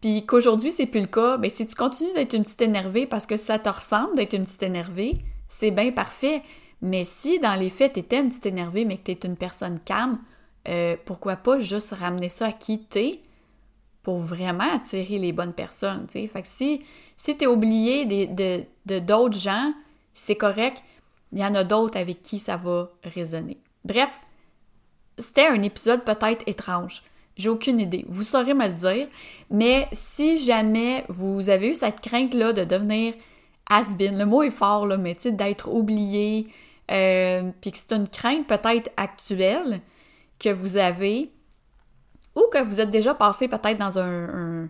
puis 0.01 0.25
qu'aujourd'hui 0.25 0.71
c'est 0.71 0.85
plus 0.85 1.01
le 1.01 1.07
cas, 1.07 1.37
ben 1.37 1.49
si 1.49 1.67
tu 1.67 1.75
continues 1.75 2.13
d'être 2.13 2.33
une 2.33 2.43
petite 2.43 2.61
énervée 2.61 3.05
parce 3.05 3.25
que 3.25 3.35
ça 3.35 3.59
te 3.59 3.67
ressemble 3.67 4.15
d'être 4.15 4.33
une 4.33 4.43
petite 4.43 4.63
énervée, 4.63 5.17
c'est 5.47 5.71
bien 5.71 5.91
parfait. 5.91 6.43
Mais 6.81 7.03
si 7.03 7.39
dans 7.39 7.55
les 7.59 7.69
faits, 7.69 7.93
tu 7.93 7.99
étais 8.01 8.19
une 8.19 8.29
petite 8.29 8.45
énervée, 8.45 8.85
mais 8.85 8.97
que 8.97 9.11
tu 9.11 9.27
une 9.27 9.35
personne 9.35 9.79
calme, 9.83 10.19
euh, 10.67 10.95
pourquoi 11.05 11.35
pas 11.35 11.59
juste 11.59 11.93
ramener 11.93 12.29
ça 12.29 12.47
à 12.47 12.51
qui 12.51 12.83
t'es? 12.83 13.21
Pour 14.07 14.19
vraiment 14.19 14.73
attirer 14.73 15.19
les 15.19 15.33
bonnes 15.33 15.51
personnes, 15.51 16.07
tu 16.09 16.25
Fait 16.29 16.41
que 16.41 16.47
si, 16.47 16.81
si 17.17 17.35
t'es 17.35 17.45
oublié 17.45 18.05
de, 18.05 18.99
d'autres 18.99 19.37
gens, 19.37 19.73
c'est 20.13 20.37
correct, 20.37 20.81
il 21.33 21.39
y 21.39 21.45
en 21.45 21.53
a 21.55 21.65
d'autres 21.65 21.99
avec 21.99 22.23
qui 22.23 22.39
ça 22.39 22.55
va 22.55 22.89
résonner. 23.03 23.57
Bref, 23.83 24.17
c'était 25.17 25.47
un 25.47 25.61
épisode 25.61 26.05
peut-être 26.05 26.47
étrange. 26.47 27.03
J'ai 27.35 27.49
aucune 27.49 27.81
idée. 27.81 28.05
Vous 28.07 28.23
saurez 28.23 28.53
me 28.53 28.67
le 28.67 28.75
dire. 28.75 29.09
Mais 29.51 29.89
si 29.91 30.37
jamais 30.37 31.03
vous 31.09 31.49
avez 31.49 31.71
eu 31.71 31.75
cette 31.75 31.99
crainte-là 31.99 32.53
de 32.53 32.63
devenir 32.63 33.13
has-been, 33.69 34.17
le 34.17 34.25
mot 34.25 34.41
est 34.41 34.51
fort, 34.51 34.85
là, 34.87 34.95
mais 34.95 35.15
tu 35.15 35.33
d'être 35.33 35.69
oublié, 35.69 36.47
euh, 36.91 37.51
puis 37.59 37.73
que 37.73 37.77
c'est 37.77 37.91
une 37.91 38.07
crainte 38.07 38.47
peut-être 38.47 38.89
actuelle, 38.95 39.81
que 40.39 40.47
vous 40.47 40.77
avez 40.77 41.29
ou 42.37 42.47
que 42.51 42.63
vous 42.63 42.79
êtes 42.79 42.91
déjà 42.91 43.13
passé 43.13 43.47
peut-être 43.47 43.79
dans 43.79 43.97
un, 43.97 44.69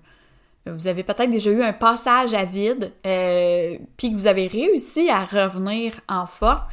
vous 0.69 0.87
avez 0.87 1.03
peut-être 1.03 1.29
déjà 1.29 1.51
eu 1.51 1.63
un 1.63 1.73
passage 1.73 2.33
à 2.33 2.45
vide, 2.45 2.93
euh, 3.05 3.77
puis 3.97 4.11
que 4.11 4.15
vous 4.15 4.27
avez 4.27 4.47
réussi 4.47 5.09
à 5.09 5.25
revenir 5.25 5.93
en 6.07 6.25
force, 6.25 6.63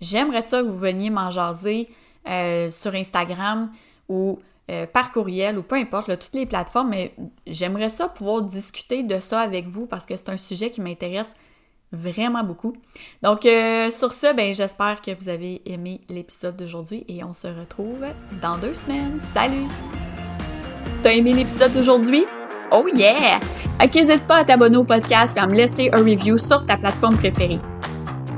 j'aimerais 0.00 0.42
ça 0.42 0.62
que 0.62 0.66
vous 0.66 0.78
veniez 0.78 1.10
m'en 1.10 1.30
jaser 1.30 1.88
euh, 2.28 2.68
sur 2.68 2.94
Instagram 2.94 3.70
ou 4.08 4.38
euh, 4.70 4.86
par 4.86 5.12
courriel 5.12 5.58
ou 5.58 5.62
peu 5.62 5.76
importe, 5.76 6.18
toutes 6.18 6.34
les 6.34 6.46
plateformes, 6.46 6.90
mais 6.90 7.14
j'aimerais 7.46 7.90
ça 7.90 8.08
pouvoir 8.08 8.42
discuter 8.42 9.02
de 9.02 9.18
ça 9.18 9.40
avec 9.40 9.66
vous 9.66 9.86
parce 9.86 10.06
que 10.06 10.16
c'est 10.16 10.30
un 10.30 10.36
sujet 10.36 10.70
qui 10.70 10.80
m'intéresse 10.80 11.34
vraiment 11.92 12.42
beaucoup. 12.42 12.74
Donc, 13.22 13.42
sur 13.42 14.12
ce, 14.12 14.34
ben, 14.34 14.52
j'espère 14.52 15.00
que 15.00 15.14
vous 15.14 15.28
avez 15.28 15.62
aimé 15.66 16.00
l'épisode 16.08 16.56
d'aujourd'hui 16.56 17.04
et 17.08 17.22
on 17.22 17.32
se 17.32 17.46
retrouve 17.46 18.04
dans 18.42 18.58
deux 18.58 18.74
semaines. 18.74 19.20
Salut! 19.20 19.68
T'as 21.04 21.12
aimé 21.12 21.34
l'épisode 21.34 21.70
d'aujourd'hui? 21.74 22.24
Oh 22.72 22.88
yeah! 22.94 23.38
n'hésite 23.94 24.26
pas 24.26 24.36
à 24.36 24.44
t'abonner 24.44 24.78
au 24.78 24.84
podcast 24.84 25.36
et 25.36 25.40
à 25.40 25.46
me 25.46 25.52
laisser 25.52 25.90
un 25.92 25.98
review 25.98 26.38
sur 26.38 26.64
ta 26.64 26.78
plateforme 26.78 27.18
préférée. 27.18 27.60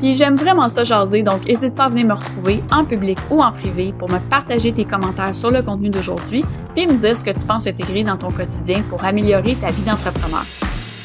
Puis 0.00 0.14
j'aime 0.14 0.34
vraiment 0.34 0.68
ça 0.68 0.82
jaser, 0.82 1.22
donc 1.22 1.46
n'hésite 1.46 1.76
pas 1.76 1.84
à 1.84 1.88
venir 1.90 2.06
me 2.08 2.14
retrouver 2.14 2.64
en 2.72 2.84
public 2.84 3.18
ou 3.30 3.40
en 3.40 3.52
privé 3.52 3.94
pour 3.96 4.10
me 4.10 4.18
partager 4.18 4.72
tes 4.72 4.84
commentaires 4.84 5.32
sur 5.32 5.52
le 5.52 5.62
contenu 5.62 5.90
d'aujourd'hui, 5.90 6.44
puis 6.74 6.88
me 6.88 6.94
dire 6.94 7.16
ce 7.16 7.22
que 7.22 7.30
tu 7.30 7.46
penses 7.46 7.68
intégrer 7.68 8.02
dans 8.02 8.16
ton 8.16 8.32
quotidien 8.32 8.82
pour 8.88 9.04
améliorer 9.04 9.54
ta 9.54 9.70
vie 9.70 9.82
d'entrepreneur. 9.82 10.44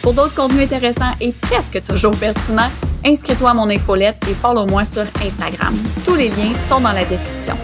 Pour 0.02 0.14
d'autres 0.14 0.34
contenus 0.34 0.64
intéressants 0.64 1.14
et 1.22 1.32
presque 1.32 1.84
toujours 1.84 2.18
pertinents, 2.18 2.72
inscris-toi 3.06 3.52
à 3.52 3.54
mon 3.54 3.70
infolette 3.70 4.18
et 4.28 4.34
follow-moi 4.34 4.84
sur 4.84 5.04
Instagram. 5.24 5.76
Tous 6.06 6.16
les 6.16 6.30
liens 6.30 6.56
sont 6.56 6.80
dans 6.80 6.92
la 6.92 7.06
description. 7.06 7.56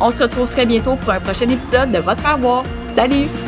On 0.00 0.10
se 0.10 0.24
retrouve 0.24 0.50
très 0.50 0.66
bientôt 0.66 0.96
pour 0.96 1.12
un 1.12 1.20
prochain 1.20 1.48
épisode 1.48 1.92
de 1.92 1.98
Votre 1.98 2.26
Avoir. 2.26 2.64
Salut! 2.96 3.45